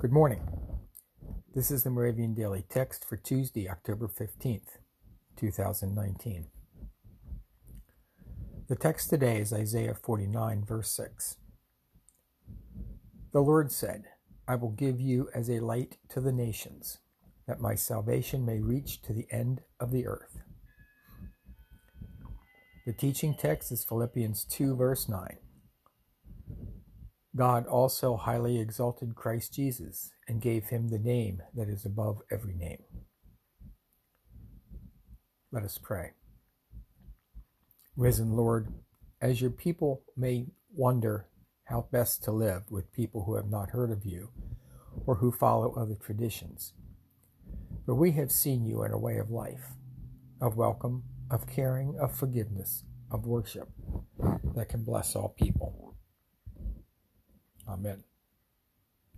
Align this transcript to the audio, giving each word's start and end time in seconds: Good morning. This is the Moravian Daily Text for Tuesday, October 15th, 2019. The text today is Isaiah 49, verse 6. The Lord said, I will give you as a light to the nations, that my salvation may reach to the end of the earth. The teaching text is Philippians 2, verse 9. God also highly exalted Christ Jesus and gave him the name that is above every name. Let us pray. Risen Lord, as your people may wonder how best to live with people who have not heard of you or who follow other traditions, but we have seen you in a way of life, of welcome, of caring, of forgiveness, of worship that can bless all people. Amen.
Good 0.00 0.12
morning. 0.12 0.46
This 1.56 1.72
is 1.72 1.82
the 1.82 1.90
Moravian 1.90 2.32
Daily 2.32 2.64
Text 2.68 3.04
for 3.04 3.16
Tuesday, 3.16 3.68
October 3.68 4.06
15th, 4.06 4.78
2019. 5.36 6.46
The 8.68 8.76
text 8.76 9.10
today 9.10 9.38
is 9.38 9.52
Isaiah 9.52 9.96
49, 9.96 10.64
verse 10.64 10.92
6. 10.92 11.38
The 13.32 13.40
Lord 13.40 13.72
said, 13.72 14.04
I 14.46 14.54
will 14.54 14.70
give 14.70 15.00
you 15.00 15.30
as 15.34 15.50
a 15.50 15.58
light 15.58 15.96
to 16.10 16.20
the 16.20 16.30
nations, 16.30 16.98
that 17.48 17.60
my 17.60 17.74
salvation 17.74 18.46
may 18.46 18.60
reach 18.60 19.02
to 19.02 19.12
the 19.12 19.26
end 19.32 19.62
of 19.80 19.90
the 19.90 20.06
earth. 20.06 20.42
The 22.86 22.92
teaching 22.92 23.34
text 23.34 23.72
is 23.72 23.84
Philippians 23.84 24.44
2, 24.44 24.76
verse 24.76 25.08
9. 25.08 25.38
God 27.38 27.68
also 27.68 28.16
highly 28.16 28.58
exalted 28.58 29.14
Christ 29.14 29.54
Jesus 29.54 30.10
and 30.26 30.40
gave 30.40 30.64
him 30.64 30.88
the 30.88 30.98
name 30.98 31.40
that 31.54 31.68
is 31.68 31.84
above 31.84 32.20
every 32.32 32.52
name. 32.52 32.82
Let 35.52 35.62
us 35.62 35.78
pray. 35.78 36.14
Risen 37.96 38.32
Lord, 38.32 38.74
as 39.20 39.40
your 39.40 39.52
people 39.52 40.02
may 40.16 40.46
wonder 40.74 41.28
how 41.66 41.86
best 41.92 42.24
to 42.24 42.32
live 42.32 42.64
with 42.72 42.92
people 42.92 43.22
who 43.22 43.36
have 43.36 43.48
not 43.48 43.70
heard 43.70 43.92
of 43.92 44.04
you 44.04 44.30
or 45.06 45.14
who 45.14 45.30
follow 45.30 45.72
other 45.74 45.94
traditions, 45.94 46.72
but 47.86 47.94
we 47.94 48.10
have 48.12 48.32
seen 48.32 48.66
you 48.66 48.82
in 48.82 48.90
a 48.90 48.98
way 48.98 49.16
of 49.16 49.30
life, 49.30 49.74
of 50.40 50.56
welcome, 50.56 51.04
of 51.30 51.46
caring, 51.46 51.96
of 52.00 52.16
forgiveness, 52.16 52.82
of 53.12 53.26
worship 53.26 53.68
that 54.56 54.68
can 54.68 54.82
bless 54.82 55.14
all 55.14 55.28
people. 55.38 55.87
Amen. 57.78 58.02